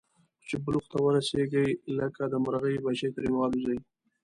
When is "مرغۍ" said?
2.43-2.75